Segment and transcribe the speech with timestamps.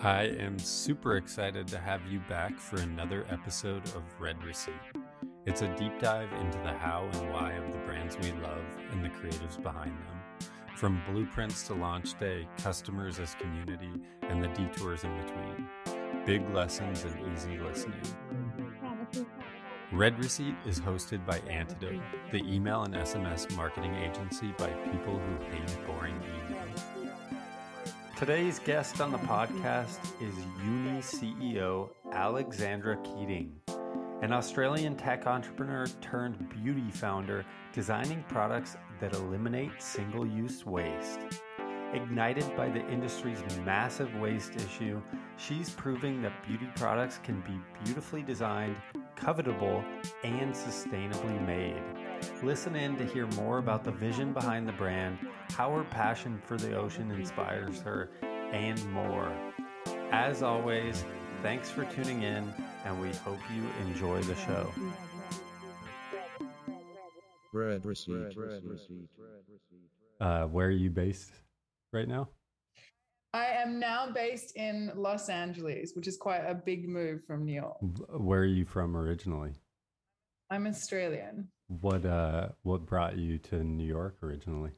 [0.00, 4.74] I am super excited to have you back for another episode of Red Receipt.
[5.44, 9.04] It's a deep dive into the how and why of the brands we love and
[9.04, 10.48] the creatives behind them.
[10.76, 13.90] From blueprints to launch day, customers as community,
[14.22, 15.68] and the detours in between.
[16.24, 18.00] Big lessons and easy listening.
[19.90, 25.44] Red Receipt is hosted by Antidote, the email and SMS marketing agency by people who
[25.50, 26.67] hate boring emails.
[28.18, 33.52] Today's guest on the podcast is Uni CEO Alexandra Keating,
[34.22, 41.20] an Australian tech entrepreneur turned beauty founder designing products that eliminate single use waste.
[41.94, 45.00] Ignited by the industry's massive waste issue,
[45.36, 48.74] she's proving that beauty products can be beautifully designed,
[49.14, 49.84] covetable,
[50.24, 51.80] and sustainably made.
[52.42, 55.18] Listen in to hear more about the vision behind the brand,
[55.50, 58.10] how her passion for the ocean inspires her,
[58.52, 59.32] and more.
[60.10, 61.04] As always,
[61.42, 62.52] thanks for tuning in,
[62.84, 64.70] and we hope you enjoy the show.
[67.52, 68.36] Red receipt.
[70.20, 71.32] Uh, where are you based
[71.92, 72.28] right now?
[73.34, 77.54] I am now based in Los Angeles, which is quite a big move from New
[77.54, 77.76] York.
[78.08, 79.52] Where are you from originally?
[80.50, 81.48] I'm Australian.
[81.68, 84.70] What uh, what brought you to New York originally?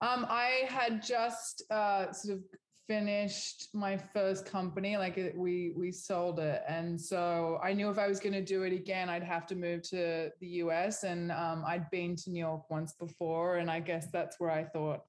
[0.00, 2.44] Um, I had just uh, sort of
[2.88, 6.62] finished my first company like we we sold it.
[6.66, 9.54] And so i knew if i was going to do it again i'd have to
[9.54, 13.78] move to the us and um, i'd been to new york once before and i
[13.78, 15.00] guess that's where i thought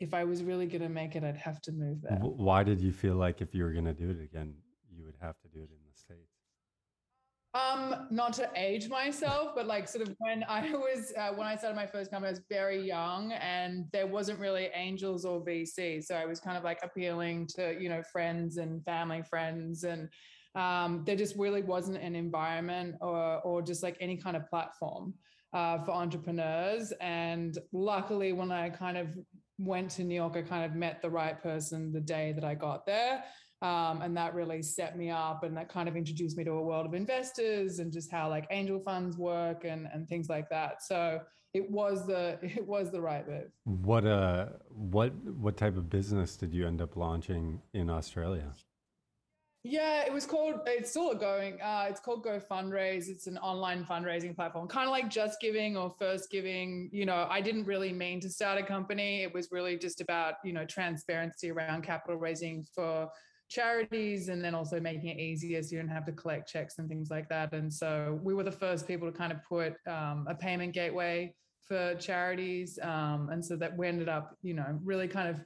[0.00, 2.18] if i was really going to make it i'd have to move there.
[2.20, 4.54] Why did you feel like if you were going to do it again
[4.94, 5.83] you would have to do it in
[7.54, 11.56] um, not to age myself, but like sort of when I was uh, when I
[11.56, 16.02] started my first company, I was very young, and there wasn't really angels or VC,
[16.02, 20.08] so I was kind of like appealing to you know friends and family friends, and
[20.56, 25.14] um, there just really wasn't an environment or or just like any kind of platform
[25.52, 26.92] uh, for entrepreneurs.
[27.00, 29.16] And luckily, when I kind of
[29.58, 32.54] went to New York, I kind of met the right person the day that I
[32.54, 33.22] got there.
[33.64, 36.62] Um, and that really set me up and that kind of introduced me to a
[36.62, 40.82] world of investors and just how like angel funds work and, and things like that.
[40.82, 41.20] So
[41.54, 43.50] it was the it was the right move.
[43.64, 48.52] What uh what what type of business did you end up launching in Australia?
[49.66, 50.56] Yeah, it was called.
[50.66, 51.58] It's still going.
[51.62, 53.08] Uh, it's called GoFundraise.
[53.08, 56.90] It's an online fundraising platform, kind of like JustGiving or First Giving.
[56.92, 59.22] You know, I didn't really mean to start a company.
[59.22, 63.08] It was really just about you know transparency around capital raising for
[63.54, 66.88] charities and then also making it easier so you don't have to collect checks and
[66.88, 67.52] things like that.
[67.52, 71.34] And so we were the first people to kind of put um, a payment gateway
[71.66, 72.78] for charities.
[72.82, 75.44] Um, and so that we ended up, you know, really kind of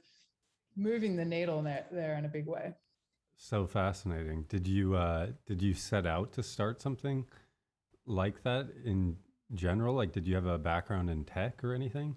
[0.75, 2.73] moving the needle there, there in a big way.
[3.37, 4.45] So fascinating.
[4.49, 7.25] Did you uh, did you set out to start something
[8.05, 9.15] like that in
[9.53, 9.95] general?
[9.95, 12.15] Like, did you have a background in tech or anything?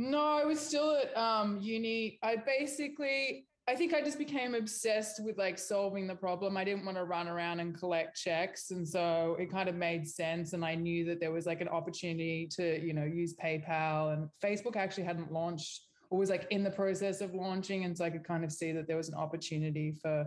[0.00, 2.18] No, I was still at um, uni.
[2.24, 6.56] I basically I think I just became obsessed with like solving the problem.
[6.56, 8.70] I didn't want to run around and collect checks.
[8.70, 10.52] And so it kind of made sense.
[10.52, 14.28] And I knew that there was like an opportunity to, you know, use PayPal and
[14.40, 17.84] Facebook actually hadn't launched or was like in the process of launching.
[17.84, 20.24] And so I could kind of see that there was an opportunity for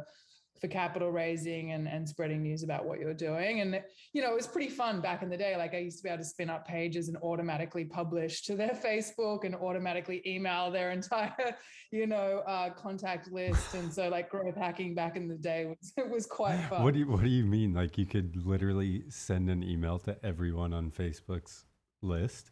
[0.59, 3.61] for capital raising and, and spreading news about what you're doing.
[3.61, 3.81] And,
[4.13, 5.55] you know, it was pretty fun back in the day.
[5.55, 8.69] Like I used to be able to spin up pages and automatically publish to their
[8.85, 11.55] Facebook and automatically email their entire,
[11.91, 13.73] you know, uh, contact list.
[13.73, 16.83] And so like growth hacking back in the day was, it was quite fun.
[16.83, 17.73] What do you, what do you mean?
[17.73, 21.65] Like you could literally send an email to everyone on Facebook's
[22.01, 22.51] list?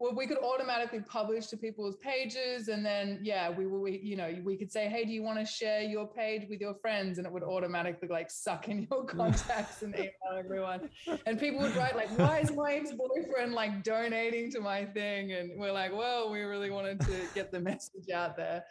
[0.00, 3.80] Well, we could automatically publish to people's pages, and then yeah, we will.
[3.80, 6.58] We, you know, we could say, hey, do you want to share your page with
[6.58, 7.18] your friends?
[7.18, 10.88] And it would automatically like suck in your contacts and email everyone.
[11.26, 15.32] And people would write like, why is my ex-boyfriend like donating to my thing?
[15.32, 18.64] And we're like, well, we really wanted to get the message out there.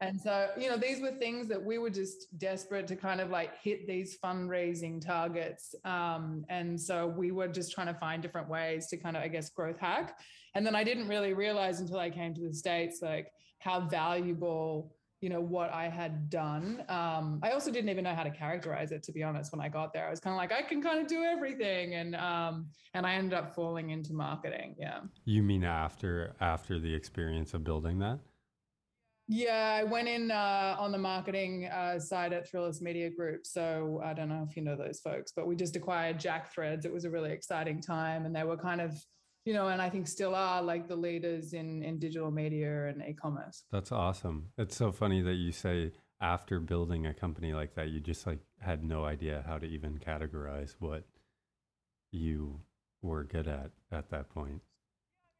[0.00, 3.30] And so, you know, these were things that we were just desperate to kind of
[3.30, 5.74] like hit these fundraising targets.
[5.84, 9.28] Um, and so we were just trying to find different ways to kind of, I
[9.28, 10.18] guess, growth hack.
[10.54, 13.28] And then I didn't really realize until I came to the States, like
[13.60, 16.84] how valuable, you know, what I had done.
[16.88, 19.68] Um, I also didn't even know how to characterize it, to be honest, when I
[19.68, 20.06] got there.
[20.06, 21.94] I was kind of like, I can kind of do everything.
[21.94, 24.76] And um, and I ended up falling into marketing.
[24.78, 25.00] Yeah.
[25.24, 28.18] You mean after after the experience of building that?
[29.26, 33.46] Yeah, I went in uh, on the marketing uh, side at Thrillist Media Group.
[33.46, 36.84] So I don't know if you know those folks, but we just acquired JackThreads.
[36.84, 38.94] It was a really exciting time, and they were kind of,
[39.46, 43.02] you know, and I think still are like the leaders in in digital media and
[43.08, 43.64] e-commerce.
[43.72, 44.50] That's awesome.
[44.58, 48.40] It's so funny that you say after building a company like that, you just like
[48.60, 51.04] had no idea how to even categorize what
[52.10, 52.60] you
[53.00, 54.60] were good at at that point.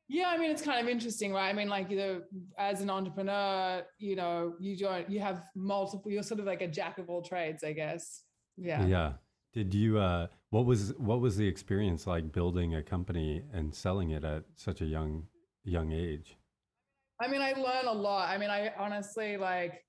[0.08, 1.48] Yeah, I mean it's kind of interesting, right?
[1.48, 2.22] I mean, like you know,
[2.58, 6.10] as an entrepreneur, you know, you don't you have multiple.
[6.10, 8.22] You're sort of like a jack of all trades, I guess.
[8.56, 8.84] Yeah.
[8.86, 9.12] Yeah.
[9.54, 9.98] Did you?
[9.98, 14.44] Uh, what was what was the experience like building a company and selling it at
[14.56, 15.24] such a young
[15.64, 16.36] young age?
[17.20, 18.28] I mean, I learned a lot.
[18.28, 19.84] I mean, I honestly like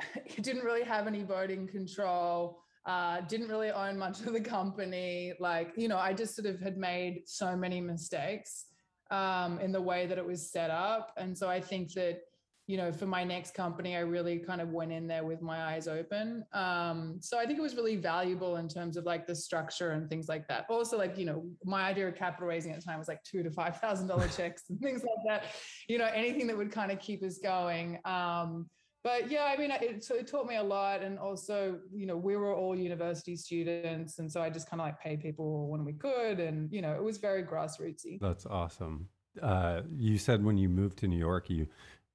[0.40, 2.62] didn't really have any voting control.
[2.86, 5.34] Uh, didn't really own much of the company.
[5.38, 8.66] Like, you know, I just sort of had made so many mistakes
[9.10, 11.12] um, in the way that it was set up.
[11.16, 12.20] And so I think that,
[12.66, 15.72] you know, for my next company, I really kind of went in there with my
[15.72, 16.44] eyes open.
[16.52, 20.10] Um, so I think it was really valuable in terms of like the structure and
[20.10, 20.66] things like that.
[20.68, 23.42] Also, like, you know, my idea of capital raising at the time was like two
[23.42, 25.50] to five thousand dollar checks and things like that.
[25.88, 28.00] You know, anything that would kind of keep us going.
[28.04, 28.68] Um,
[29.04, 31.02] but yeah, I mean, it, it taught me a lot.
[31.02, 34.18] And also, you know, we were all university students.
[34.18, 36.40] And so I just kind of like paid people when we could.
[36.40, 38.18] And, you know, it was very grassrootsy.
[38.20, 39.08] That's awesome.
[39.40, 41.66] Uh, you said when you moved to New York, you,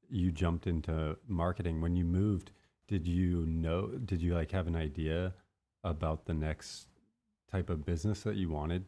[0.09, 1.79] you jumped into marketing.
[1.79, 2.51] When you moved,
[2.87, 5.33] did you know, did you like have an idea
[5.83, 6.87] about the next
[7.49, 8.85] type of business that you wanted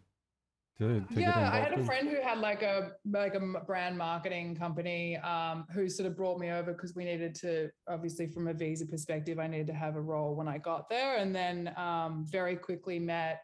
[0.77, 4.55] to, to yeah, I had a friend who had like a like a brand marketing
[4.55, 8.53] company um, who sort of brought me over because we needed to obviously from a
[8.53, 12.25] visa perspective, I needed to have a role when I got there, and then um,
[12.29, 13.41] very quickly met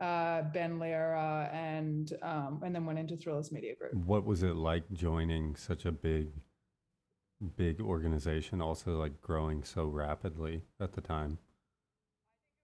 [0.00, 3.94] uh, Ben Lerer and um, and then went into Thrillist Media Group.
[3.94, 6.28] What was it like joining such a big
[7.56, 11.38] big organization, also like growing so rapidly at the time?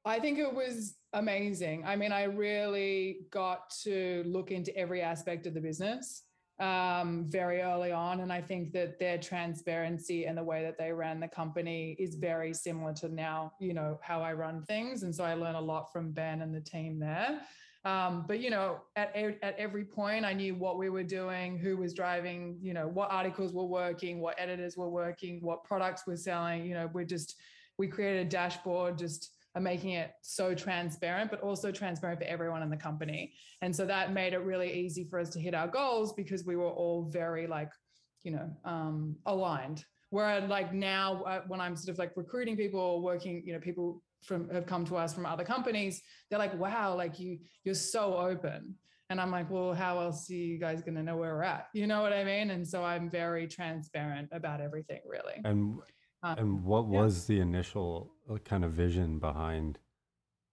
[0.04, 1.84] I think it was amazing.
[1.84, 6.22] I mean, I really got to look into every aspect of the business
[6.58, 8.20] um, very early on.
[8.20, 12.14] And I think that their transparency and the way that they ran the company is
[12.14, 15.02] very similar to now, you know, how I run things.
[15.02, 17.40] And so I learned a lot from Ben and the team there.
[17.84, 21.78] Um, but you know, at at every point, I knew what we were doing, who
[21.78, 26.16] was driving, you know, what articles were working, what editors were working, what products were
[26.16, 26.66] selling.
[26.66, 27.36] You know, we just
[27.78, 32.62] we created a dashboard just are making it so transparent, but also transparent for everyone
[32.62, 33.32] in the company.
[33.62, 36.56] And so that made it really easy for us to hit our goals because we
[36.56, 37.70] were all very like,
[38.22, 39.84] you know, um, aligned.
[40.10, 43.60] Where like now, uh, when I'm sort of like recruiting people or working, you know,
[43.60, 47.76] people from have come to us from other companies, they're like, "Wow, like you, you're
[47.76, 48.74] so open."
[49.10, 51.66] And I'm like, well, how else are you guys going to know where we're at?
[51.74, 52.50] You know what I mean?
[52.50, 55.40] And so I'm very transparent about everything, really.
[55.44, 55.80] And
[56.22, 57.00] um, and what yeah.
[57.00, 59.78] was the initial uh, kind of vision behind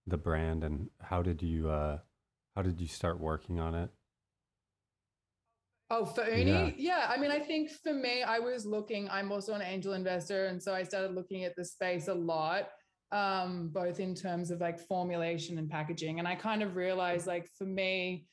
[0.06, 2.00] the brand, and how did you uh,
[2.56, 3.90] how did you start working on it?
[5.90, 6.52] Oh, for Uni?
[6.52, 6.72] Yeah.
[6.78, 7.08] yeah.
[7.10, 10.48] I mean, I think for me, I was looking, I'm also an angel investor.
[10.48, 12.70] And so I started looking at the space a lot,
[13.12, 16.20] um, both in terms of like formulation and packaging.
[16.20, 18.26] And I kind of realized, like, for me,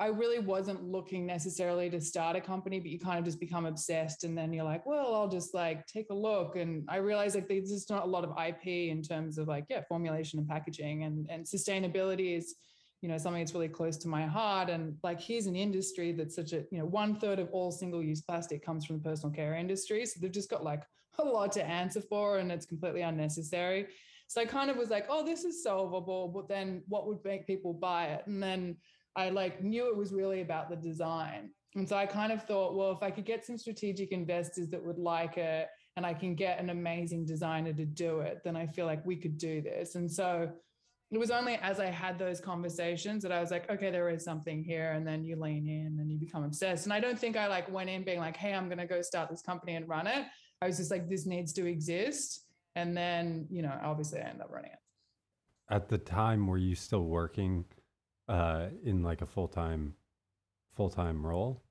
[0.00, 3.66] I really wasn't looking necessarily to start a company, but you kind of just become
[3.66, 4.24] obsessed.
[4.24, 6.56] And then you're like, well, I'll just like take a look.
[6.56, 9.66] And I realized like there's just not a lot of IP in terms of like,
[9.68, 12.54] yeah, formulation and packaging and, and sustainability is,
[13.02, 14.70] you know, something that's really close to my heart.
[14.70, 18.02] And like, here's an industry that's such a, you know, one third of all single
[18.02, 20.06] use plastic comes from the personal care industry.
[20.06, 20.82] So they've just got like
[21.18, 23.88] a lot to answer for and it's completely unnecessary.
[24.28, 27.46] So I kind of was like, oh, this is solvable, but then what would make
[27.46, 28.26] people buy it?
[28.26, 28.76] And then
[29.16, 31.50] I like knew it was really about the design.
[31.74, 34.84] And so I kind of thought, well, if I could get some strategic investors that
[34.84, 38.66] would like it and I can get an amazing designer to do it, then I
[38.66, 39.94] feel like we could do this.
[39.94, 40.50] And so
[41.12, 44.24] it was only as I had those conversations that I was like, okay, there is
[44.24, 44.92] something here.
[44.92, 46.86] And then you lean in and you become obsessed.
[46.86, 49.02] And I don't think I like went in being like, hey, I'm going to go
[49.02, 50.26] start this company and run it.
[50.62, 52.46] I was just like, this needs to exist.
[52.76, 54.78] And then, you know, obviously I ended up running it.
[55.68, 57.64] At the time, were you still working
[58.30, 59.94] uh, in like a full time
[60.76, 61.62] full time role?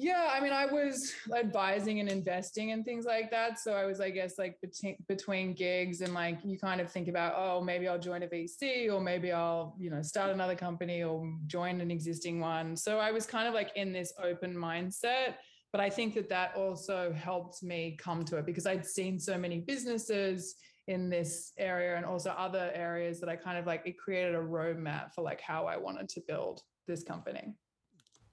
[0.00, 3.58] Yeah, I mean, I was advising and investing and things like that.
[3.58, 7.08] So I was, I guess, like between between gigs and like you kind of think
[7.08, 11.02] about, oh, maybe I'll join a VC or maybe I'll, you know, start another company
[11.02, 12.76] or join an existing one.
[12.76, 15.34] So I was kind of like in this open mindset.
[15.72, 19.36] But I think that that also helped me come to it because I'd seen so
[19.36, 20.54] many businesses
[20.88, 24.38] in this area and also other areas that I kind of like it created a
[24.38, 27.54] roadmap for like how I wanted to build this company.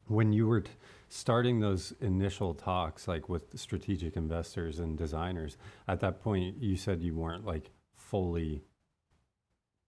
[0.07, 0.71] When you were t-
[1.09, 5.57] starting those initial talks, like with strategic investors and designers,
[5.89, 8.63] at that point you said you weren't like fully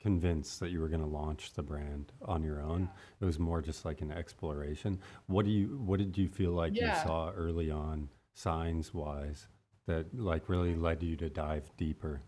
[0.02, 2.82] convinced that you were going to launch the brand on your own.
[2.82, 2.88] Yeah.
[3.22, 5.00] It was more just like an exploration.
[5.28, 7.00] What do you what did you feel like yeah.
[7.00, 9.48] you saw early on signs wise
[9.86, 12.24] that like really led you to dive deeper?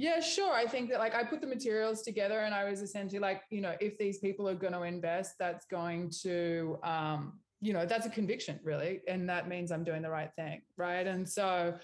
[0.00, 0.54] Yeah, sure.
[0.54, 3.60] I think that like I put the materials together and I was essentially like, you
[3.60, 8.06] know, if these people are going to invest, that's going to, um, you know, that's
[8.06, 9.02] a conviction really.
[9.06, 10.62] And that means I'm doing the right thing.
[10.78, 11.06] Right.
[11.06, 11.74] And so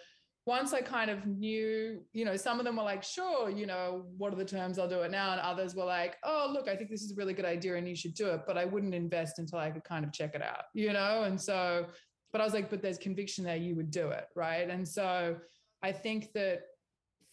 [0.46, 4.06] once I kind of knew, you know, some of them were like, sure, you know,
[4.16, 4.78] what are the terms?
[4.78, 5.32] I'll do it now.
[5.32, 7.87] And others were like, oh, look, I think this is a really good idea and
[7.87, 8.44] you should do it.
[8.46, 11.25] But I wouldn't invest until I could kind of check it out, you know?
[11.25, 11.85] And so,
[12.32, 14.25] but I was like, but there's conviction there, you would do it.
[14.35, 14.70] Right.
[14.70, 15.37] And so
[15.82, 16.62] I think that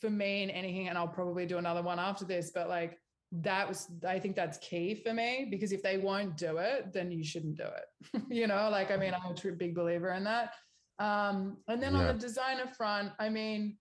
[0.03, 2.99] for me in anything, and I'll probably do another one after this, but like
[3.31, 7.09] that was, I think that's key for me because if they won't do it, then
[7.09, 8.21] you shouldn't do it.
[8.29, 10.53] you know, like, I mean, I'm a true big believer in that.
[10.99, 11.99] Um, and then yeah.
[12.01, 13.77] on the designer front, I mean,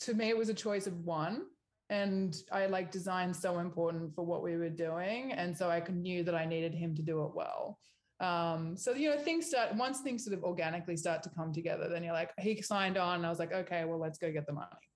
[0.00, 1.42] to me, it was a choice of one.
[1.90, 5.32] And I like design so important for what we were doing.
[5.32, 7.78] And so I knew that I needed him to do it well.
[8.20, 11.88] Um, so you know, things start once things sort of organically start to come together,
[11.88, 14.46] then you're like, he signed on, and I was like, okay, well, let's go get
[14.46, 14.87] the money.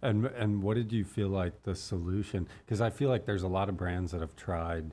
[0.00, 2.46] And and what did you feel like the solution?
[2.64, 4.92] Because I feel like there's a lot of brands that have tried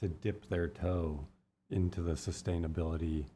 [0.00, 1.28] to dip their toe
[1.70, 3.26] into the sustainability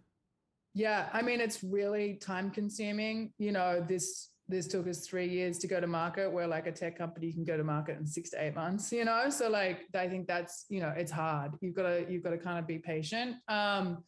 [0.75, 3.33] yeah, I mean it's really time consuming.
[3.39, 6.73] You know, this this took us three years to go to market, where like a
[6.73, 8.91] tech company can go to market in six to eight months.
[8.91, 11.53] You know, so like I think that's you know it's hard.
[11.61, 13.37] You've got to you've got to kind of be patient.
[13.49, 14.03] Um,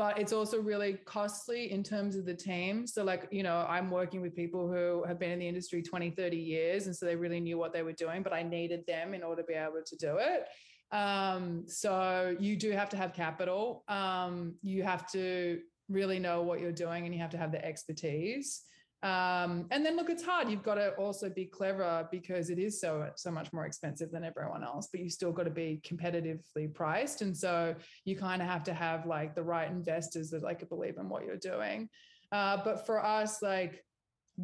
[0.00, 2.86] but it's also really costly in terms of the team.
[2.86, 6.12] So like, you know, I'm working with people who have been in the industry 20,
[6.12, 6.86] 30 years.
[6.86, 9.42] And so they really knew what they were doing, but I needed them in order
[9.42, 10.46] to be able to do it.
[10.90, 13.84] Um, so you do have to have capital.
[13.88, 17.62] Um, you have to really know what you're doing and you have to have the
[17.62, 18.62] expertise.
[19.02, 20.50] Um, and then look, it's hard.
[20.50, 24.24] You've got to also be clever because it is so so much more expensive than
[24.24, 24.88] everyone else.
[24.92, 28.74] But you still got to be competitively priced, and so you kind of have to
[28.74, 31.88] have like the right investors that like believe in what you're doing.
[32.30, 33.82] Uh, but for us, like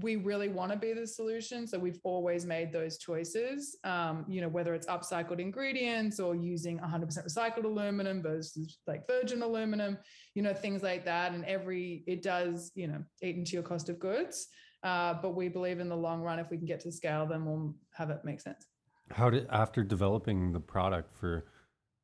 [0.03, 1.67] we really want to be the solution.
[1.67, 6.79] So we've always made those choices, um, you know, whether it's upcycled ingredients or using
[6.79, 9.97] 100% recycled aluminum versus like virgin aluminum,
[10.35, 11.33] you know, things like that.
[11.33, 14.49] And every, it does, you know, eat into your cost of goods.
[14.83, 17.45] Uh, but we believe in the long run, if we can get to scale, then
[17.45, 18.67] we'll have it make sense.
[19.11, 21.47] How did, after developing the product for,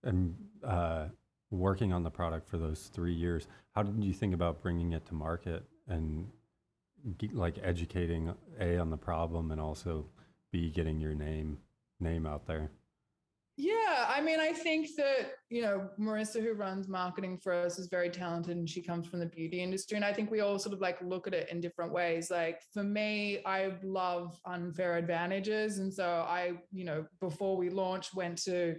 [0.05, 0.35] and
[0.67, 1.07] uh,
[1.51, 5.05] working on the product for those three years, how did you think about bringing it
[5.07, 6.27] to market and
[7.33, 10.07] like educating a on the problem and also
[10.53, 11.59] b getting your name
[12.01, 12.71] name out there?
[13.59, 17.87] Yeah i mean i think that you know marissa who runs marketing for us is
[17.87, 20.73] very talented and she comes from the beauty industry and i think we all sort
[20.73, 22.31] of like look at it in different ways.
[22.31, 28.15] Like for me i love unfair advantages and so i you know before we launched
[28.15, 28.75] went to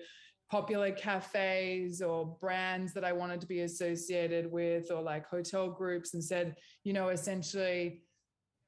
[0.49, 6.15] popular cafes or brands that i wanted to be associated with or like hotel groups
[6.15, 8.01] and said you know essentially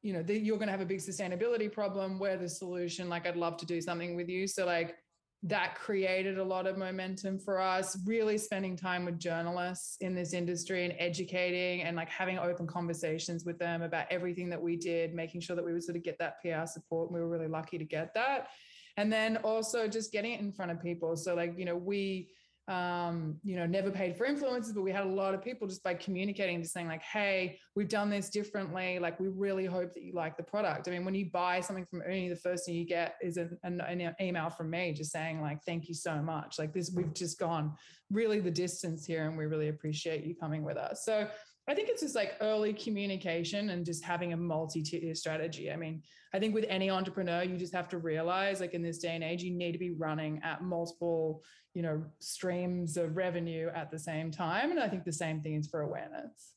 [0.06, 3.26] you know the, you're going to have a big sustainability problem where the solution like
[3.26, 4.48] i'd love to do something with you.
[4.48, 4.96] So like
[5.42, 10.34] that created a lot of momentum for us really spending time with journalists in this
[10.34, 15.14] industry and educating and like having open conversations with them about everything that we did
[15.14, 17.48] making sure that we would sort of get that pr support and we were really
[17.48, 18.50] lucky to get that.
[18.98, 21.18] And then also just getting it in front of people.
[21.18, 22.30] So like you know we
[22.68, 25.84] um, you know, never paid for influencers, but we had a lot of people just
[25.84, 28.98] by communicating, just saying like, "Hey, we've done this differently.
[28.98, 31.86] Like, we really hope that you like the product." I mean, when you buy something
[31.86, 35.12] from Uni, the first thing you get is an, an, an, email from me just
[35.12, 37.76] saying like, "Thank you so much." Like this, we've just gone
[38.12, 41.06] really the distance here, and we really appreciate you coming with us.
[41.06, 41.28] So
[41.68, 45.72] I think it's just like early communication and just having a multi-tier strategy.
[45.72, 46.04] I mean,
[46.34, 49.24] I think with any entrepreneur, you just have to realize, like in this day and
[49.24, 51.44] age, you need to be running at multiple,
[51.74, 54.70] you know, streams of revenue at the same time.
[54.70, 56.54] And I think the same thing is for awareness.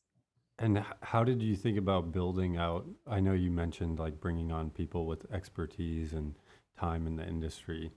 [0.58, 2.84] And how did you think about building out?
[3.06, 6.34] I know you mentioned like bringing on people with expertise and
[6.78, 7.92] time in the industry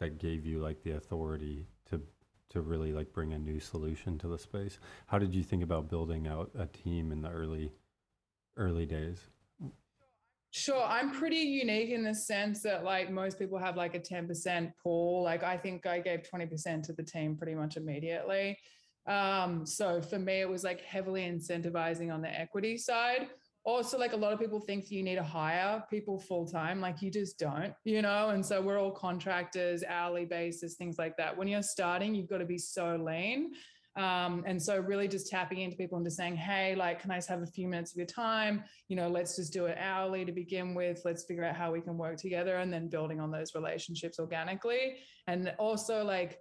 [0.00, 2.00] that gave you like the authority to
[2.50, 4.78] to really like bring a new solution to the space.
[5.06, 7.72] How did you think about building out a team in the early
[8.56, 9.18] early days?
[10.50, 14.72] Sure, I'm pretty unique in the sense that like most people have like a 10%
[14.82, 15.22] pool.
[15.22, 18.56] Like I think I gave 20% to the team pretty much immediately.
[19.06, 23.28] Um, so for me, it was like heavily incentivizing on the equity side
[23.66, 27.02] also like a lot of people think you need to hire people full time like
[27.02, 28.30] you just don't you know?
[28.30, 31.36] And so we're all contractors hourly basis things like that.
[31.36, 33.52] When you're starting you've got to be so lean
[33.96, 37.16] um, and so really just tapping into people and just saying hey like can i
[37.16, 38.62] just have a few minutes of your time?
[38.88, 41.02] You know let's just do it hourly to begin with.
[41.04, 44.98] Let's figure out how we can work together and then building on those relationships organically.
[45.26, 46.38] And also like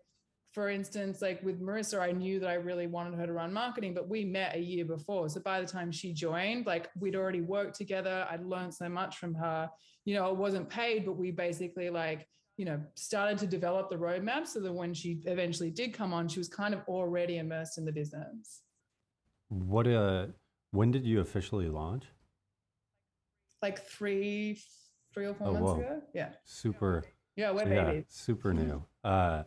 [0.56, 3.94] for instance, like with Marissa, I knew that I really wanted her to run marketing,
[3.94, 5.28] but we met a year before.
[5.28, 8.26] So by the time she joined, like we'd already worked together.
[8.32, 9.70] I'd learned so much from her.
[10.06, 13.98] You know, it wasn't paid, but we basically like, you know, started to develop the
[13.98, 17.78] roadmap so that when she eventually did come on, she was kind of already immersed
[17.78, 18.62] in the business.
[19.50, 20.28] What uh
[20.72, 22.06] when did you officially launch?
[23.62, 24.62] Like three,
[25.14, 25.80] three or four oh, months whoa.
[25.80, 26.02] ago.
[26.14, 26.30] Yeah.
[26.46, 27.04] Super.
[27.36, 28.82] Yeah, we're so yeah, super new.
[29.04, 29.44] Uh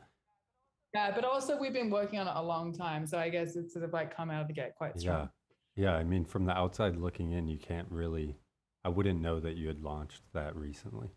[0.95, 3.73] yeah, but also we've been working on it a long time, so I guess it's
[3.73, 5.29] sort of like come out of the gate quite strong.
[5.77, 5.97] Yeah, yeah.
[5.97, 8.37] I mean, from the outside looking in, you can't really.
[8.85, 11.09] I wouldn't know that you had launched that recently.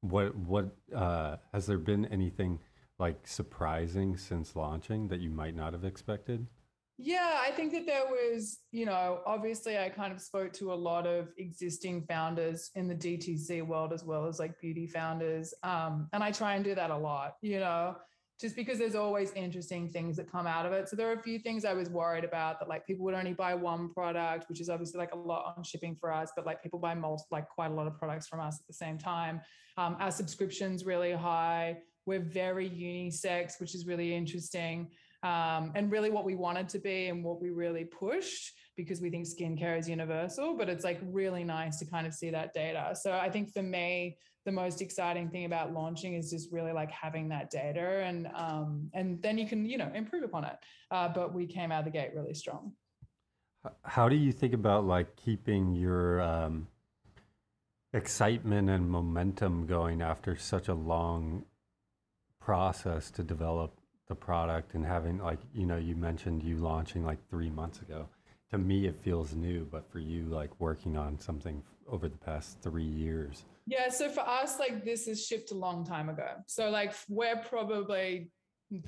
[0.00, 2.58] What what uh, has there been anything
[2.98, 6.46] like surprising since launching that you might not have expected?
[7.02, 10.74] Yeah, I think that there was, you know, obviously I kind of spoke to a
[10.74, 15.54] lot of existing founders in the DTC world as well as like beauty founders.
[15.62, 17.96] Um, and I try and do that a lot, you know
[18.40, 20.88] just because there's always interesting things that come out of it.
[20.88, 23.34] So there are a few things I was worried about that like people would only
[23.34, 26.62] buy one product, which is obviously like a lot on shipping for us, but like
[26.62, 29.40] people buy multiple, like quite a lot of products from us at the same time.
[29.76, 31.78] Um, our subscription's really high.
[32.06, 34.90] We're very unisex, which is really interesting.
[35.22, 39.10] Um, and really what we wanted to be and what we really pushed because we
[39.10, 42.94] think skincare is universal, but it's like really nice to kind of see that data.
[43.00, 46.90] So I think for me, the most exciting thing about launching is just really like
[46.90, 50.56] having that data and um, and then you can you know improve upon it.
[50.90, 52.72] Uh, but we came out of the gate really strong.
[53.84, 56.68] How do you think about like keeping your um,
[57.92, 61.44] excitement and momentum going after such a long
[62.40, 63.74] process to develop
[64.08, 68.08] the product and having like you know you mentioned you launching like three months ago
[68.50, 72.58] to me it feels new but for you like working on something over the past
[72.62, 73.44] three years.
[73.66, 76.34] Yeah so for us like this is shipped a long time ago.
[76.46, 78.30] So like we're probably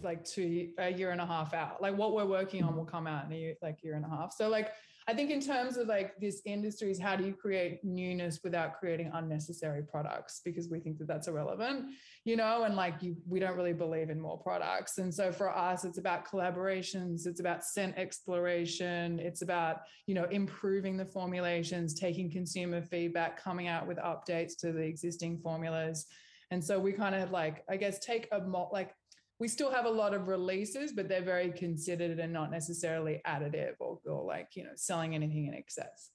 [0.03, 1.83] like two a year and a half out.
[1.83, 2.79] Like what we're working on mm-hmm.
[2.79, 4.33] will come out in a year, like year and a half.
[4.33, 4.73] So like
[5.09, 8.79] I think in terms of like this industry is how do you create newness without
[8.79, 11.87] creating unnecessary products because we think that that's irrelevant,
[12.25, 14.99] you know, and like you, we don't really believe in more products.
[14.99, 20.25] And so for us, it's about collaborations, it's about scent exploration, it's about, you know,
[20.25, 26.07] improving the formulations, taking consumer feedback, coming out with updates to the existing formulas.
[26.53, 28.39] And so we kind of like, I guess, take a
[28.73, 28.95] like
[29.43, 33.75] we still have a lot of releases, but they're very considered and not necessarily additive
[33.81, 36.13] or, or like, you know, selling anything in excess.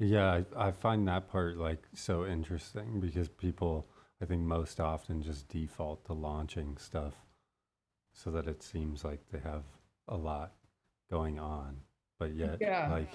[0.00, 3.86] Yeah, I, I find that part like so interesting because people,
[4.20, 7.14] I think, most often just default to launching stuff
[8.12, 9.62] so that it seems like they have
[10.08, 10.54] a lot
[11.08, 11.76] going on.
[12.18, 12.88] But yet, yeah.
[12.90, 13.12] like,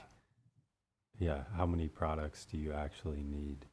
[1.20, 3.66] yeah, how many products do you actually need?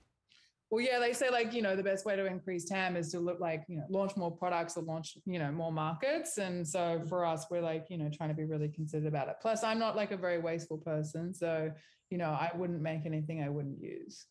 [0.70, 3.18] Well, yeah, they say like, you know, the best way to increase TAM is to
[3.18, 6.38] look like, you know, launch more products or launch, you know, more markets.
[6.38, 9.36] And so for us, we're like, you know, trying to be really considered about it.
[9.42, 11.34] Plus, I'm not like a very wasteful person.
[11.34, 11.72] So,
[12.08, 14.26] you know, I wouldn't make anything I wouldn't use.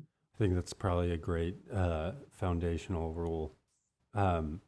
[0.00, 3.54] I think that's probably a great uh, foundational rule.
[4.14, 4.60] Um,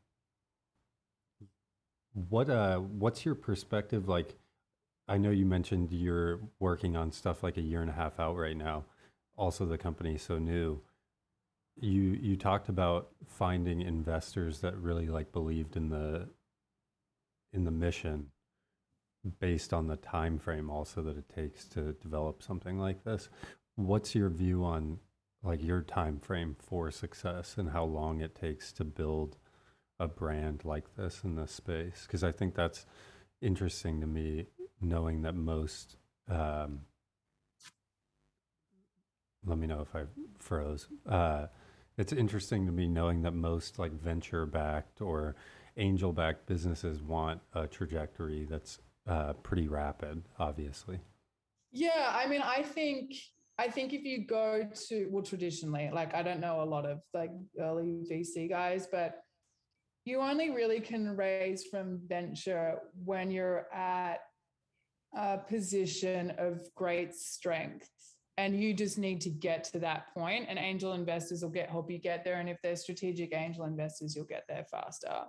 [2.12, 4.36] what uh, what's your perspective like?
[5.08, 8.36] I know you mentioned you're working on stuff like a year and a half out
[8.36, 8.84] right now
[9.36, 10.80] also the company so new
[11.80, 16.28] you you talked about finding investors that really like believed in the
[17.52, 18.30] in the mission
[19.40, 23.28] based on the time frame also that it takes to develop something like this.
[23.76, 24.98] What's your view on
[25.42, 29.36] like your time frame for success and how long it takes to build
[29.98, 32.04] a brand like this in this space?
[32.06, 32.86] Because i think that's
[33.40, 34.46] interesting to me
[34.80, 35.96] knowing that most
[36.28, 36.80] um,
[39.46, 40.04] let me know if I
[40.38, 40.88] froze.
[41.08, 41.46] Uh,
[41.96, 45.36] it's interesting to me knowing that most like venture backed or
[45.76, 51.00] angel backed businesses want a trajectory that's uh, pretty rapid, obviously.
[51.72, 53.14] Yeah, I mean, I think
[53.58, 57.00] I think if you go to well, traditionally, like I don't know a lot of
[57.12, 57.30] like
[57.60, 59.22] early VC guys, but
[60.04, 64.18] you only really can raise from venture when you're at
[65.16, 67.88] a position of great strength
[68.36, 71.90] and you just need to get to that point and angel investors will get help
[71.90, 75.24] you get there and if they're strategic angel investors you'll get there faster.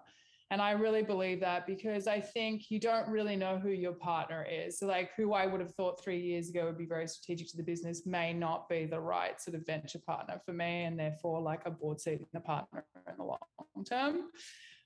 [0.51, 4.45] And i really believe that because i think you don't really know who your partner
[4.49, 4.79] is.
[4.79, 7.57] So like who i would have thought three years ago would be very strategic to
[7.57, 11.41] the business may not be the right sort of venture partner for me and therefore
[11.41, 14.21] like a board seat and a partner in the long term.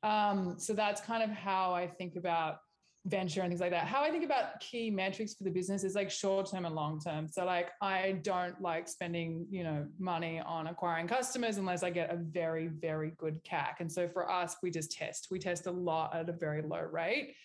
[0.01, 2.59] Um, so that's kind of how i think about
[3.05, 3.85] venture and things like that.
[3.85, 6.99] How I think about key metrics for the business is like short term and long
[6.99, 7.27] term.
[7.27, 12.13] So like I don't like spending, you know, money on acquiring customers unless I get
[12.13, 13.79] a very, very good CAC.
[13.79, 15.27] And so for us, we just test.
[15.31, 17.35] We test a lot at a very low rate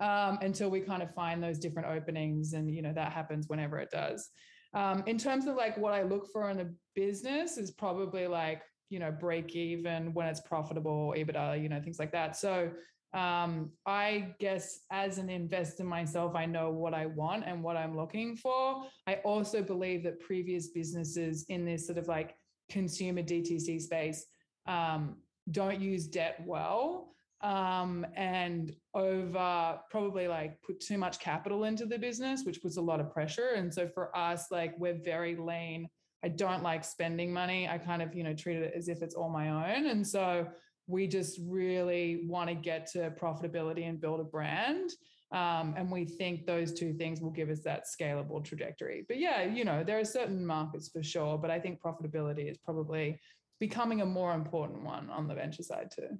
[0.00, 2.52] um, until we kind of find those different openings.
[2.52, 4.28] And, you know, that happens whenever it does.
[4.74, 8.62] Um, in terms of like what I look for in a business is probably like,
[8.90, 12.36] you know, break even when it's profitable, EBITDA, you know, things like that.
[12.36, 12.70] So
[13.14, 17.96] um, I guess as an investor myself, I know what I want and what I'm
[17.96, 18.84] looking for.
[19.06, 22.34] I also believe that previous businesses in this sort of like
[22.68, 24.26] consumer DTC space
[24.66, 25.16] um,
[25.50, 31.98] don't use debt well um, and over probably like put too much capital into the
[31.98, 33.50] business, which puts a lot of pressure.
[33.54, 35.88] And so for us, like we're very lean.
[36.24, 37.68] I don't like spending money.
[37.68, 39.86] I kind of, you know, treat it as if it's all my own.
[39.86, 40.48] And so
[40.86, 44.90] we just really want to get to profitability and build a brand.
[45.32, 49.04] Um, and we think those two things will give us that scalable trajectory.
[49.08, 52.58] But yeah, you know, there are certain markets for sure, but I think profitability is
[52.58, 53.18] probably
[53.58, 56.18] becoming a more important one on the venture side too.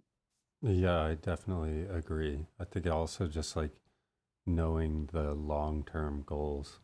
[0.63, 2.47] Yeah, I definitely agree.
[2.59, 3.73] I think also just like
[4.47, 6.81] knowing the long term goals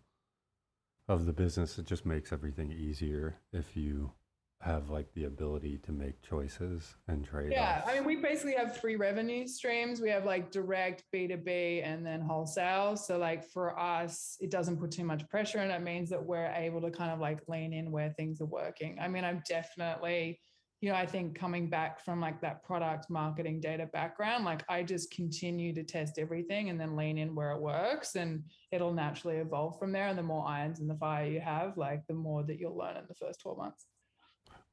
[1.08, 4.12] of the business, it just makes everything easier if you
[4.60, 7.50] have like the ability to make choices and trade.
[7.50, 10.02] Yeah, I mean, we basically have three revenue streams.
[10.02, 12.96] We have like direct B2B and then wholesale.
[12.96, 16.52] So like for us, it doesn't put too much pressure and it means that we're
[16.54, 18.98] able to kind of like lean in where things are working.
[19.00, 20.40] I mean, I'm definitely
[20.82, 24.82] you know, I think coming back from like that product marketing data background, like I
[24.82, 29.36] just continue to test everything and then lean in where it works and it'll naturally
[29.36, 30.08] evolve from there.
[30.08, 32.96] And the more irons in the fire you have, like the more that you'll learn
[32.96, 33.84] in the first 12 months.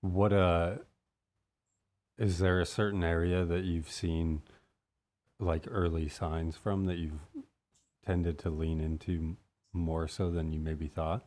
[0.02, 0.76] What, uh,
[2.18, 4.42] is there a certain area that you've seen
[5.40, 7.20] like early signs from that you've
[8.06, 9.38] tended to lean into
[9.74, 11.26] more so than you maybe thought?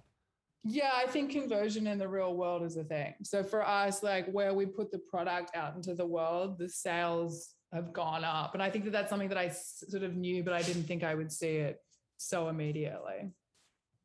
[0.62, 3.14] Yeah, I think conversion in the real world is a thing.
[3.22, 7.54] So for us, like where we put the product out into the world, the sales
[7.72, 8.54] have gone up.
[8.54, 11.02] And I think that that's something that I sort of knew, but I didn't think
[11.02, 11.78] I would see it
[12.18, 13.30] so immediately.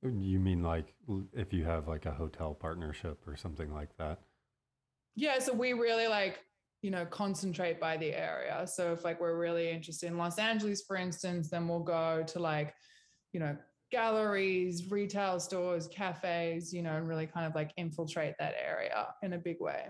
[0.03, 0.93] You mean like
[1.33, 4.19] if you have like a hotel partnership or something like that?
[5.15, 5.39] Yeah.
[5.39, 6.39] So we really like,
[6.81, 8.65] you know, concentrate by the area.
[8.67, 12.39] So if like we're really interested in Los Angeles, for instance, then we'll go to
[12.39, 12.73] like,
[13.33, 13.57] you know,
[13.91, 19.33] galleries, retail stores, cafes, you know, and really kind of like infiltrate that area in
[19.33, 19.85] a big way.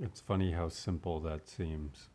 [0.00, 2.08] It's funny how simple that seems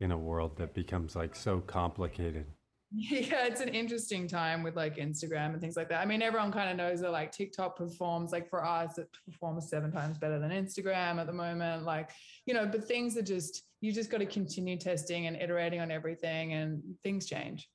[0.00, 2.46] in a world that becomes like so complicated.
[2.94, 6.00] Yeah, it's an interesting time with like Instagram and things like that.
[6.00, 9.70] I mean, everyone kind of knows that like TikTok performs like for us, it performs
[9.70, 11.84] seven times better than Instagram at the moment.
[11.84, 12.10] Like,
[12.44, 15.90] you know, but things are just, you just got to continue testing and iterating on
[15.90, 17.68] everything and things change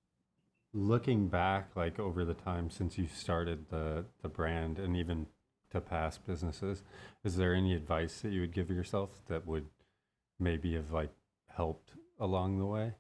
[0.74, 5.26] looking back like over the time since you started the the brand and even
[5.72, 6.84] to past businesses
[7.24, 9.66] is there any advice that you would give yourself that would
[10.40, 11.12] maybe have like
[11.56, 12.94] helped along the way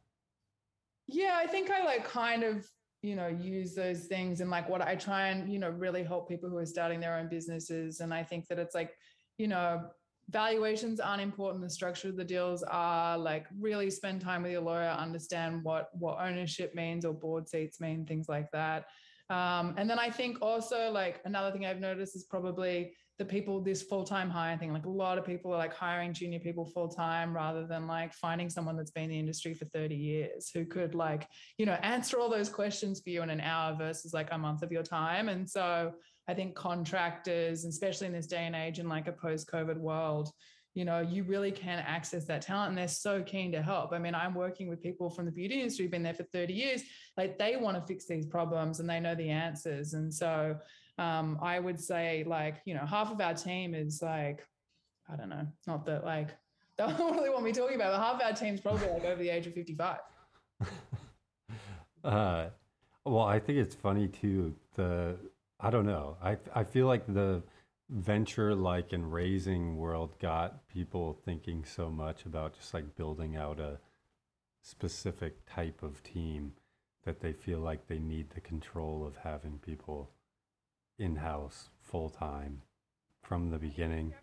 [1.07, 2.65] yeah i think i like kind of
[3.01, 6.27] you know use those things and like what i try and you know really help
[6.27, 7.99] people who are starting their own businesses.
[7.99, 8.91] And i think that it's like
[9.37, 9.89] you know
[10.29, 11.63] valuations aren't important.
[11.63, 15.89] The structure of the deals are like really spend time with your lawyer understand what
[15.93, 18.85] what ownership means or board seats mean things like that.
[19.29, 23.59] Um, and then i think also like another thing i've noticed is probably the people
[23.59, 27.35] this full-time hire thing like a lot of people are like hiring junior people full-time
[27.35, 30.93] rather than like finding someone that's been in the industry for 30 years who could
[30.93, 31.27] like
[31.57, 34.61] you know answer all those questions for you in an hour versus like a month
[34.61, 35.93] of your time and so
[36.27, 40.29] I think contractors, especially in this day and age in like a post COVID world,
[40.73, 43.93] you know, you really can access that talent and they're so keen to help.
[43.93, 46.83] I mean, I'm working with people from the beauty industry, been there for 30 years.
[47.15, 49.93] Like they want to fix these problems and they know the answers.
[49.93, 50.57] And so
[50.97, 54.45] um, I would say, like, you know, half of our team is like,
[55.11, 56.29] I don't know, not that like,
[56.77, 59.29] they don't really want me talking about, but half our team's probably like over the
[59.29, 59.97] age of 55.
[62.03, 62.45] uh,
[63.05, 64.53] well, I think it's funny too.
[64.75, 65.17] The
[65.59, 66.17] I don't know.
[66.21, 67.41] I I feel like the
[67.89, 73.59] venture like and raising world got people thinking so much about just like building out
[73.59, 73.79] a
[74.61, 76.51] specific type of team
[77.05, 80.11] that they feel like they need the control of having people
[80.99, 82.61] in house full time
[83.23, 84.13] from the beginning.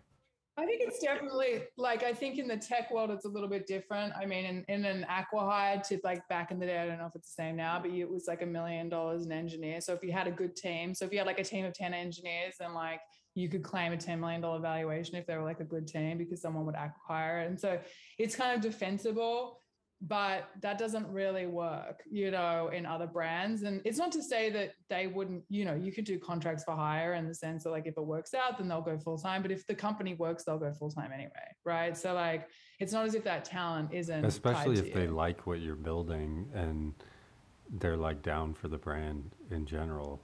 [0.57, 3.67] I think it's definitely like I think in the tech world it's a little bit
[3.67, 4.13] different.
[4.15, 7.07] I mean, in, in an acqui-hire to like back in the day, I don't know
[7.07, 9.81] if it's the same now, but it was like a million dollars an engineer.
[9.81, 11.73] So if you had a good team, so if you had like a team of
[11.73, 13.01] 10 engineers, then like
[13.35, 16.41] you could claim a $10 million valuation if they were like a good team because
[16.41, 17.49] someone would acquire it.
[17.49, 17.77] And so
[18.17, 19.59] it's kind of defensible.
[20.01, 23.63] But that doesn't really work, you know, in other brands.
[23.63, 26.75] And it's not to say that they wouldn't, you know, you could do contracts for
[26.75, 29.41] hire in the sense that like if it works out, then they'll go full time.
[29.41, 31.31] But if the company works, they'll go full time anyway,
[31.63, 31.97] right?
[31.97, 32.47] So like
[32.79, 36.93] it's not as if that talent isn't especially if they like what you're building and
[37.79, 40.21] they're like down for the brand in general.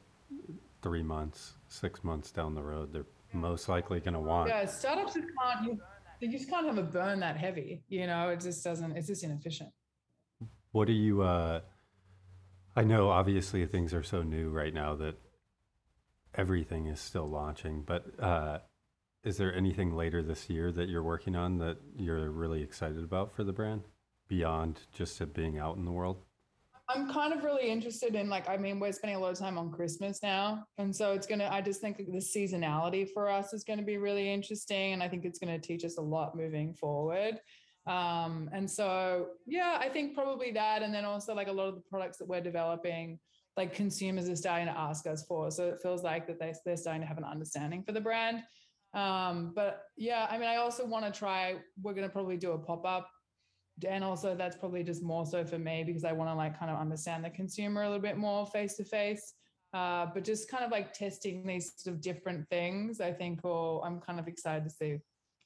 [0.82, 4.50] Three months, six months down the road, they're most likely going to want.
[4.50, 5.80] Yeah, startups can't.
[6.22, 7.84] You, just can't have a burn that heavy.
[7.90, 8.96] You know, it just doesn't.
[8.96, 9.72] It's just inefficient.
[10.72, 11.22] What do you?
[11.24, 11.62] uh
[12.76, 15.16] I know obviously things are so new right now that
[16.34, 18.60] everything is still launching, but uh
[19.24, 23.36] is there anything later this year that you're working on that you're really excited about
[23.36, 23.84] for the brand
[24.28, 26.18] beyond just it being out in the world?
[26.94, 29.58] I'm kind of really interested in like, I mean, we're spending a lot of time
[29.58, 30.66] on Christmas now.
[30.78, 33.86] And so it's going to, I just think the seasonality for us is going to
[33.86, 34.94] be really interesting.
[34.94, 37.40] And I think it's going to teach us a lot moving forward.
[37.88, 40.84] Um, and so, yeah, I think probably that.
[40.84, 43.20] And then also like a lot of the products that we're developing,
[43.58, 45.50] like consumers are starting to ask us for.
[45.52, 48.44] So it feels like that they, they're starting to have an understanding for the brand.
[48.94, 52.52] Um, but yeah, I mean, I also want to try, we're going to probably do
[52.52, 53.10] a pop up
[53.86, 56.72] and also that's probably just more so for me because I want to like kind
[56.72, 59.34] of understand the consumer a little bit more face to face.
[59.74, 64.00] But just kind of like testing these sort of different things, I think, or I'm
[64.00, 64.98] kind of excited to see,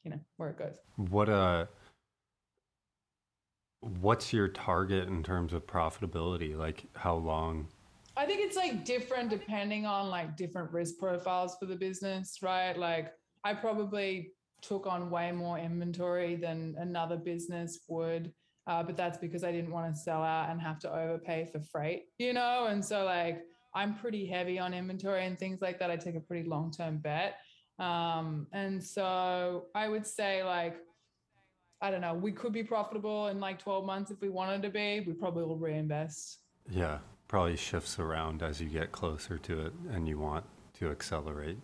[0.03, 0.77] you know, where it goes.
[0.95, 1.65] What uh,
[4.01, 6.57] what's your target in terms of profitability?
[6.57, 7.67] Like how long?
[8.17, 12.77] I think it's like different depending on like different risk profiles for the business, right?
[12.77, 13.11] Like
[13.43, 14.31] I probably
[14.67, 18.33] took on way more inventory than another business would.
[18.67, 21.59] Uh, but that's because I didn't want to sell out and have to overpay for
[21.59, 22.65] freight, you know?
[22.67, 23.43] And so, like,
[23.75, 25.91] I'm pretty heavy on inventory and things like that.
[25.91, 27.35] I take a pretty long term bet.
[27.77, 30.77] Um, and so I would say, like,
[31.81, 34.69] I don't know, we could be profitable in like 12 months if we wanted to
[34.69, 35.01] be.
[35.01, 36.39] We probably will reinvest.
[36.69, 40.45] Yeah, probably shifts around as you get closer to it and you want
[40.79, 41.59] to accelerate.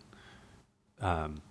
[1.00, 1.42] Um,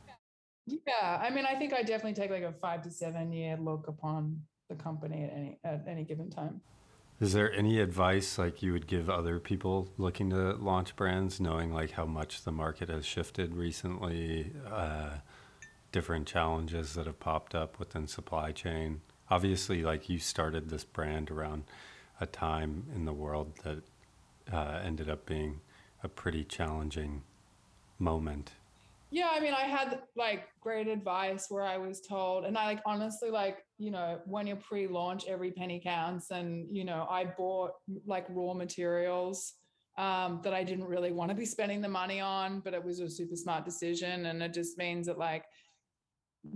[0.88, 3.88] yeah, I mean, I think I definitely take like a five to seven year look
[3.88, 6.62] upon the company at any at any given time.
[7.20, 11.72] Is there any advice like you would give other people looking to launch brands, knowing
[11.72, 15.18] like how much the market has shifted recently, uh,
[15.92, 19.02] different challenges that have popped up within supply chain?
[19.30, 21.66] Obviously, like you started this brand around
[22.20, 23.84] a time in the world that
[24.52, 25.62] uh, ended up being
[26.04, 27.22] a pretty challenging
[28.00, 28.54] moment
[29.12, 32.82] yeah, I mean, I had like great advice where I was told, and I like
[32.86, 36.32] honestly, like, you know, when you're pre launch, every penny counts.
[36.32, 37.72] And, you know, I bought
[38.06, 39.54] like raw materials
[39.98, 43.02] um, that I didn't really want to be spending the money on, but it was
[43.02, 44.28] a super smart decision.
[44.28, 45.44] And it just means that like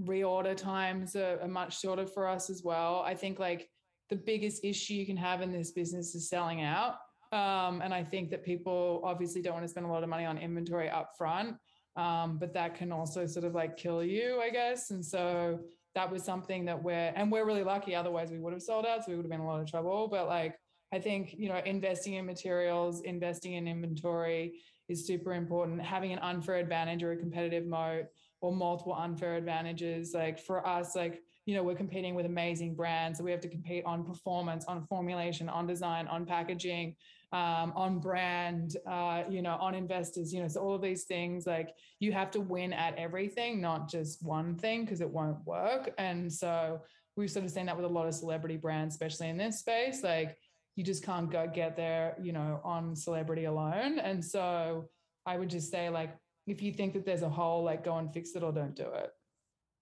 [0.01, 3.03] reorder times are, are much shorter for us as well.
[3.05, 3.69] I think like
[4.09, 6.95] the biggest issue you can have in this business is selling out.
[7.33, 10.23] Um, and I think that people obviously don't want to spend a lot of money
[10.23, 11.57] on inventory up front
[11.95, 14.91] um, but that can also sort of like kill you, I guess.
[14.91, 15.59] And so
[15.93, 17.95] that was something that we're, and we're really lucky.
[17.95, 19.05] Otherwise, we would have sold out.
[19.05, 20.07] So we would have been in a lot of trouble.
[20.09, 20.55] But like,
[20.93, 25.81] I think, you know, investing in materials, investing in inventory is super important.
[25.81, 28.05] Having an unfair advantage or a competitive moat
[28.41, 30.13] or multiple unfair advantages.
[30.13, 33.17] Like for us, like, you know, we're competing with amazing brands.
[33.17, 36.95] So we have to compete on performance, on formulation, on design, on packaging,
[37.31, 41.45] um, on brand, uh, you know, on investors, you know, so all of these things,
[41.45, 45.93] like you have to win at everything, not just one thing, because it won't work.
[45.97, 46.81] And so
[47.15, 50.03] we've sort of seen that with a lot of celebrity brands, especially in this space.
[50.03, 50.37] Like
[50.75, 53.99] you just can't go get there, you know, on celebrity alone.
[53.99, 54.89] And so
[55.25, 56.15] I would just say, like,
[56.47, 58.87] if you think that there's a hole, like go and fix it or don't do
[58.93, 59.11] it.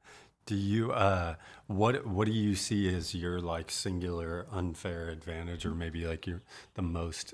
[0.48, 1.36] Do you uh
[1.68, 6.42] what what do you see as your like singular unfair advantage or maybe like your
[6.76, 7.34] the most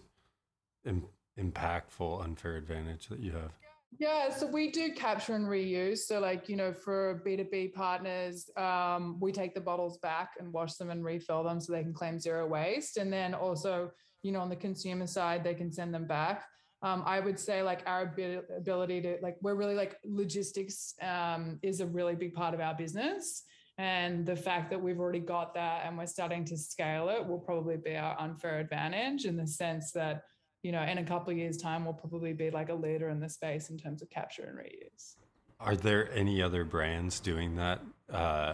[0.83, 1.07] Im-
[1.39, 3.51] impactful unfair advantage that you have?
[3.99, 5.99] Yeah, so we do capture and reuse.
[5.99, 10.73] So, like, you know, for B2B partners, um, we take the bottles back and wash
[10.73, 12.97] them and refill them so they can claim zero waste.
[12.97, 13.91] And then also,
[14.23, 16.45] you know, on the consumer side, they can send them back
[16.83, 18.13] um, I would say like our
[18.57, 22.75] ability to like we're really like logistics um, is a really big part of our
[22.75, 23.43] business.
[23.77, 27.39] And the fact that we've already got that and we're starting to scale it will
[27.39, 30.23] probably be our unfair advantage in the sense that,
[30.61, 33.19] you know, in a couple of years' time, we'll probably be like a leader in
[33.19, 35.15] the space in terms of capture and reuse.
[35.59, 38.53] Are there any other brands doing that, uh,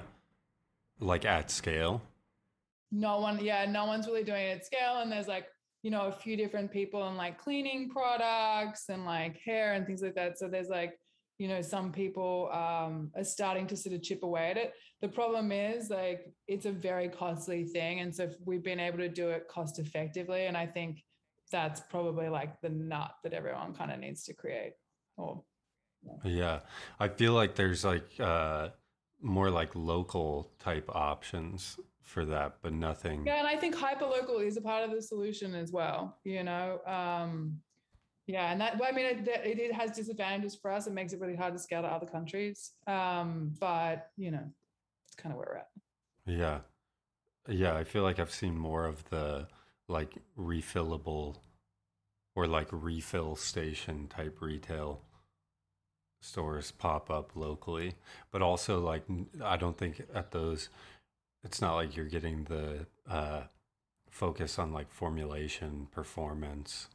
[1.02, 2.02] like at scale?
[2.92, 5.00] No one, yeah, no one's really doing it at scale.
[5.02, 5.48] And there's like
[5.82, 10.02] you know, a few different people in like cleaning products and like hair and things
[10.02, 10.38] like that.
[10.38, 11.00] So there's like,
[11.38, 14.74] you know, some people um, are starting to sort of chip away at it.
[15.02, 18.02] The problem is like it's a very costly thing.
[18.02, 20.48] And so we've been able to do it cost effectively.
[20.48, 21.02] And I think
[21.50, 24.74] that's probably like the nut that everyone kind of needs to create.
[25.15, 25.42] Or
[26.26, 26.60] yeah.
[27.00, 28.70] I feel like there's like uh
[29.22, 33.26] more like local type options for that, but nothing.
[33.26, 36.18] Yeah, and I think hyperlocal is a part of the solution as well.
[36.24, 37.60] You know, um,
[38.30, 40.86] yeah, and that well, I mean, it, it, has disadvantages for us.
[40.86, 42.74] It makes it really hard to scale to other countries.
[42.86, 44.44] Um, but you know,
[45.08, 45.70] it's kind of where we're at.
[46.26, 46.60] Yeah,
[47.48, 47.76] yeah.
[47.76, 49.48] I feel like I've seen more of the
[49.88, 51.38] like refillable
[52.36, 55.02] or like refill station type retail
[56.22, 57.96] stores pop up locally,
[58.32, 59.04] but also like
[59.44, 60.70] I don't think at those.
[61.43, 63.43] It's not like you're getting the uh,
[64.10, 66.88] focus on like formulation performance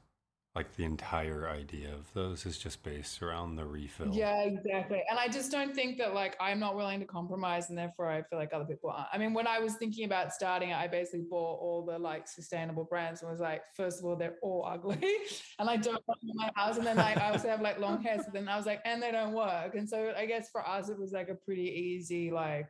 [0.55, 4.15] like the entire idea of those is just based around the refill.
[4.15, 5.03] Yeah, exactly.
[5.11, 8.23] And I just don't think that like I'm not willing to compromise and therefore I
[8.23, 9.09] feel like other people aren't.
[9.13, 12.85] I mean, when I was thinking about starting I basically bought all the like sustainable
[12.85, 15.01] brands and was like, first of all, they're all ugly
[15.59, 16.77] and I don't want them in my house.
[16.77, 18.19] And then like I also have like long hair.
[18.19, 19.75] So then I was like, and they don't work.
[19.75, 22.69] And so I guess for us it was like a pretty easy, like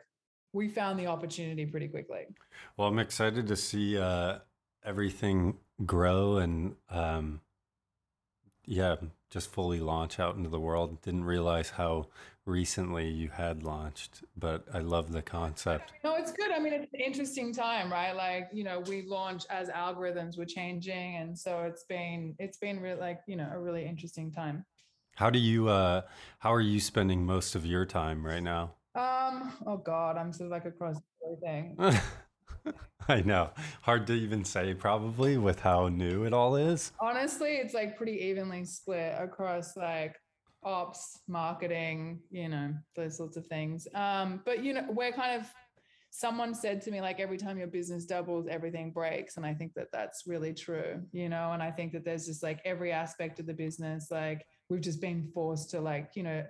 [0.55, 2.27] we found the opportunity pretty quickly.
[2.77, 4.39] Well, I'm excited to see uh
[4.85, 7.41] everything grow and um
[8.67, 8.97] yeah,
[9.31, 11.03] just fully launch out into the world.
[11.03, 12.07] Didn't realize how
[12.47, 15.93] recently you had launched, but I love the concept.
[16.03, 16.51] No, it's good.
[16.51, 18.15] I mean, it's an interesting time, right?
[18.15, 21.17] Like, you know, we launched as algorithms were changing.
[21.17, 24.65] And so it's been, it's been really like, you know, a really interesting time.
[25.17, 26.03] How do you, uh,
[26.39, 28.75] how are you spending most of your time right now?
[28.95, 31.77] Um, oh God, I'm sort of like across everything.
[33.09, 33.51] I know.
[33.83, 36.93] Hard to even say, probably, with how new it all is.
[37.01, 40.17] Honestly, it's like pretty evenly split across like
[40.65, 43.87] ops, marketing, you know, those sorts of things.
[43.95, 45.47] Um, but, you know, we're kind of,
[46.11, 49.37] someone said to me, like, every time your business doubles, everything breaks.
[49.37, 52.43] And I think that that's really true, you know, and I think that there's just
[52.43, 56.45] like every aspect of the business, like, we've just been forced to, like, you know,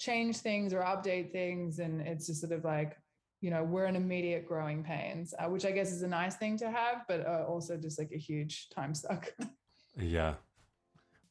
[0.00, 1.78] change things or update things.
[1.78, 2.96] And it's just sort of like,
[3.40, 6.56] you know we're in immediate growing pains uh, which i guess is a nice thing
[6.58, 9.32] to have but uh, also just like a huge time suck.
[9.98, 10.34] Yeah.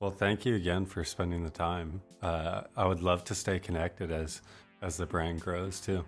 [0.01, 2.01] Well thank you again for spending the time.
[2.21, 4.41] Uh, i would love to stay connected as
[4.81, 6.03] as the brand grows too